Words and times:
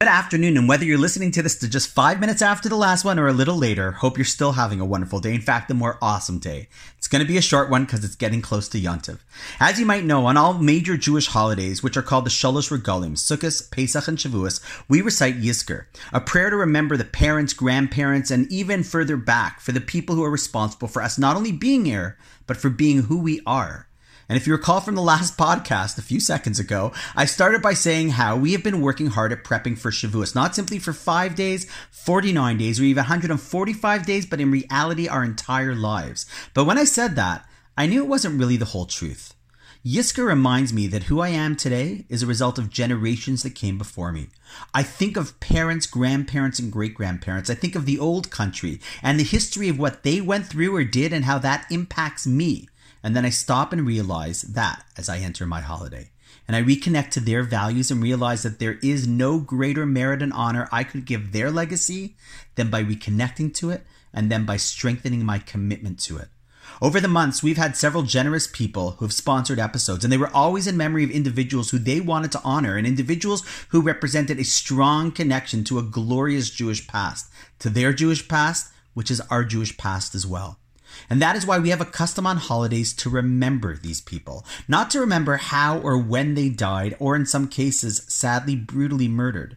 Good 0.00 0.10
afternoon, 0.10 0.56
and 0.56 0.68
whether 0.68 0.84
you're 0.84 0.96
listening 0.96 1.32
to 1.32 1.42
this 1.42 1.56
to 1.56 1.68
just 1.68 1.88
five 1.88 2.20
minutes 2.20 2.40
after 2.40 2.68
the 2.68 2.76
last 2.76 3.04
one 3.04 3.18
or 3.18 3.26
a 3.26 3.32
little 3.32 3.56
later, 3.56 3.90
hope 3.90 4.16
you're 4.16 4.24
still 4.24 4.52
having 4.52 4.80
a 4.80 4.84
wonderful 4.84 5.18
day. 5.18 5.34
In 5.34 5.40
fact, 5.40 5.72
a 5.72 5.74
more 5.74 5.98
awesome 6.00 6.38
day. 6.38 6.68
It's 6.96 7.08
going 7.08 7.20
to 7.20 7.26
be 7.26 7.36
a 7.36 7.42
short 7.42 7.68
one 7.68 7.84
because 7.84 8.04
it's 8.04 8.14
getting 8.14 8.40
close 8.40 8.68
to 8.68 8.80
Yontiv. 8.80 9.18
As 9.58 9.80
you 9.80 9.86
might 9.86 10.04
know, 10.04 10.26
on 10.26 10.36
all 10.36 10.54
major 10.54 10.96
Jewish 10.96 11.26
holidays, 11.26 11.82
which 11.82 11.96
are 11.96 12.02
called 12.02 12.26
the 12.26 12.30
Shalosh 12.30 12.70
Regalim, 12.70 13.16
Sukkot, 13.16 13.72
Pesach, 13.72 14.06
and 14.06 14.16
Shavuos, 14.16 14.60
we 14.88 15.02
recite 15.02 15.40
Yizkor, 15.40 15.86
a 16.12 16.20
prayer 16.20 16.50
to 16.50 16.56
remember 16.56 16.96
the 16.96 17.04
parents, 17.04 17.52
grandparents, 17.52 18.30
and 18.30 18.46
even 18.52 18.84
further 18.84 19.16
back 19.16 19.58
for 19.58 19.72
the 19.72 19.80
people 19.80 20.14
who 20.14 20.22
are 20.22 20.30
responsible 20.30 20.86
for 20.86 21.02
us 21.02 21.18
not 21.18 21.34
only 21.34 21.50
being 21.50 21.86
here, 21.86 22.16
but 22.46 22.56
for 22.56 22.70
being 22.70 23.02
who 23.02 23.18
we 23.18 23.40
are. 23.44 23.87
And 24.28 24.36
if 24.36 24.46
you 24.46 24.52
recall 24.52 24.80
from 24.80 24.94
the 24.94 25.00
last 25.00 25.38
podcast 25.38 25.96
a 25.96 26.02
few 26.02 26.20
seconds 26.20 26.58
ago, 26.58 26.92
I 27.16 27.24
started 27.24 27.62
by 27.62 27.72
saying 27.72 28.10
how 28.10 28.36
we 28.36 28.52
have 28.52 28.62
been 28.62 28.82
working 28.82 29.06
hard 29.06 29.32
at 29.32 29.42
prepping 29.42 29.78
for 29.78 29.90
Shavuos, 29.90 30.34
not 30.34 30.54
simply 30.54 30.78
for 30.78 30.92
five 30.92 31.34
days, 31.34 31.66
49 31.90 32.58
days, 32.58 32.78
or 32.78 32.84
even 32.84 33.00
145 33.02 34.04
days, 34.04 34.26
but 34.26 34.40
in 34.40 34.50
reality, 34.50 35.08
our 35.08 35.24
entire 35.24 35.74
lives. 35.74 36.26
But 36.52 36.64
when 36.64 36.76
I 36.76 36.84
said 36.84 37.16
that, 37.16 37.48
I 37.76 37.86
knew 37.86 38.02
it 38.02 38.08
wasn't 38.08 38.38
really 38.38 38.58
the 38.58 38.66
whole 38.66 38.84
truth. 38.84 39.34
Yizkor 39.86 40.26
reminds 40.26 40.74
me 40.74 40.86
that 40.88 41.04
who 41.04 41.20
I 41.20 41.28
am 41.28 41.56
today 41.56 42.04
is 42.10 42.22
a 42.22 42.26
result 42.26 42.58
of 42.58 42.68
generations 42.68 43.42
that 43.44 43.54
came 43.54 43.78
before 43.78 44.12
me. 44.12 44.26
I 44.74 44.82
think 44.82 45.16
of 45.16 45.38
parents, 45.40 45.86
grandparents, 45.86 46.58
and 46.58 46.70
great 46.70 46.94
grandparents. 46.94 47.48
I 47.48 47.54
think 47.54 47.74
of 47.74 47.86
the 47.86 47.98
old 47.98 48.30
country 48.30 48.80
and 49.02 49.18
the 49.18 49.24
history 49.24 49.70
of 49.70 49.78
what 49.78 50.02
they 50.02 50.20
went 50.20 50.46
through 50.46 50.76
or 50.76 50.84
did 50.84 51.14
and 51.14 51.24
how 51.24 51.38
that 51.38 51.66
impacts 51.70 52.26
me. 52.26 52.68
And 53.02 53.14
then 53.14 53.24
I 53.24 53.30
stop 53.30 53.72
and 53.72 53.86
realize 53.86 54.42
that 54.42 54.84
as 54.96 55.08
I 55.08 55.18
enter 55.18 55.46
my 55.46 55.60
holiday. 55.60 56.10
And 56.46 56.56
I 56.56 56.62
reconnect 56.62 57.10
to 57.10 57.20
their 57.20 57.42
values 57.42 57.90
and 57.90 58.02
realize 58.02 58.42
that 58.42 58.58
there 58.58 58.78
is 58.82 59.06
no 59.06 59.38
greater 59.38 59.84
merit 59.84 60.22
and 60.22 60.32
honor 60.32 60.68
I 60.72 60.82
could 60.82 61.04
give 61.04 61.32
their 61.32 61.50
legacy 61.50 62.16
than 62.54 62.70
by 62.70 62.82
reconnecting 62.82 63.54
to 63.54 63.70
it 63.70 63.84
and 64.12 64.30
then 64.30 64.46
by 64.46 64.56
strengthening 64.56 65.24
my 65.24 65.38
commitment 65.38 65.98
to 66.00 66.16
it. 66.16 66.28
Over 66.80 67.00
the 67.00 67.08
months, 67.08 67.42
we've 67.42 67.56
had 67.56 67.76
several 67.76 68.02
generous 68.02 68.46
people 68.46 68.92
who 68.92 69.04
have 69.04 69.12
sponsored 69.12 69.58
episodes, 69.58 70.04
and 70.04 70.12
they 70.12 70.18
were 70.18 70.34
always 70.34 70.66
in 70.66 70.76
memory 70.76 71.02
of 71.02 71.10
individuals 71.10 71.70
who 71.70 71.78
they 71.78 72.00
wanted 72.00 72.30
to 72.32 72.42
honor 72.44 72.76
and 72.76 72.86
individuals 72.86 73.42
who 73.70 73.80
represented 73.80 74.38
a 74.38 74.44
strong 74.44 75.10
connection 75.10 75.64
to 75.64 75.78
a 75.78 75.82
glorious 75.82 76.50
Jewish 76.50 76.86
past, 76.86 77.30
to 77.58 77.68
their 77.68 77.92
Jewish 77.92 78.28
past, 78.28 78.72
which 78.94 79.10
is 79.10 79.20
our 79.22 79.44
Jewish 79.44 79.76
past 79.76 80.14
as 80.14 80.26
well. 80.26 80.58
And 81.10 81.20
that 81.22 81.36
is 81.36 81.46
why 81.46 81.58
we 81.58 81.70
have 81.70 81.80
a 81.80 81.86
custom 81.86 82.26
on 82.26 82.36
holidays 82.36 82.92
to 82.94 83.10
remember 83.10 83.76
these 83.76 84.00
people, 84.00 84.44
not 84.66 84.90
to 84.90 85.00
remember 85.00 85.36
how 85.36 85.78
or 85.78 85.98
when 85.98 86.34
they 86.34 86.48
died, 86.48 86.96
or 86.98 87.16
in 87.16 87.26
some 87.26 87.48
cases, 87.48 88.04
sadly, 88.08 88.56
brutally 88.56 89.08
murdered, 89.08 89.56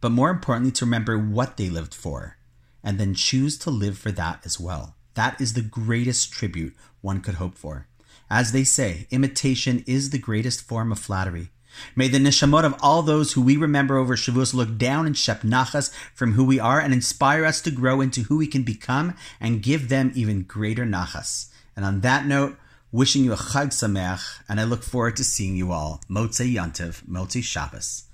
but 0.00 0.12
more 0.12 0.30
importantly, 0.30 0.72
to 0.72 0.84
remember 0.84 1.18
what 1.18 1.56
they 1.56 1.68
lived 1.68 1.94
for, 1.94 2.36
and 2.82 2.98
then 2.98 3.14
choose 3.14 3.58
to 3.58 3.70
live 3.70 3.98
for 3.98 4.12
that 4.12 4.40
as 4.44 4.60
well. 4.60 4.96
That 5.14 5.40
is 5.40 5.54
the 5.54 5.62
greatest 5.62 6.32
tribute 6.32 6.76
one 7.00 7.20
could 7.20 7.34
hope 7.34 7.56
for. 7.56 7.86
As 8.30 8.52
they 8.52 8.64
say, 8.64 9.06
imitation 9.10 9.82
is 9.86 10.10
the 10.10 10.18
greatest 10.18 10.62
form 10.62 10.92
of 10.92 10.98
flattery. 10.98 11.50
May 11.94 12.08
the 12.08 12.18
neshamot 12.18 12.64
of 12.64 12.74
all 12.80 13.02
those 13.02 13.32
who 13.32 13.42
we 13.42 13.56
remember 13.56 13.96
over 13.96 14.16
Shavuos 14.16 14.54
look 14.54 14.78
down 14.78 15.06
and 15.06 15.16
shep 15.16 15.42
nachas 15.42 15.92
from 16.14 16.32
who 16.32 16.44
we 16.44 16.58
are 16.58 16.80
and 16.80 16.92
inspire 16.92 17.44
us 17.44 17.60
to 17.62 17.70
grow 17.70 18.00
into 18.00 18.22
who 18.22 18.38
we 18.38 18.46
can 18.46 18.62
become 18.62 19.14
and 19.40 19.62
give 19.62 19.88
them 19.88 20.12
even 20.14 20.42
greater 20.42 20.84
nachas. 20.84 21.50
And 21.76 21.84
on 21.84 22.00
that 22.00 22.26
note, 22.26 22.56
wishing 22.90 23.24
you 23.24 23.32
a 23.32 23.36
Chag 23.36 23.68
Sameach, 23.68 24.40
and 24.48 24.60
I 24.60 24.64
look 24.64 24.82
forward 24.82 25.16
to 25.16 25.24
seeing 25.24 25.56
you 25.56 25.72
all. 25.72 26.00
Motzei 26.08 26.54
Yantiv, 26.54 27.04
Motzei 27.04 27.42
Shabbos. 27.42 28.04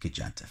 Good 0.00 0.14
Yantiv. 0.14 0.48